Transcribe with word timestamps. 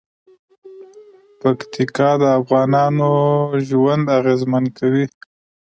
پکتیکا 1.41 2.09
د 2.21 2.23
افغانانو 2.39 3.09
ژوند 3.67 4.05
اغېزمن 4.19 4.65
کوي. 4.77 5.05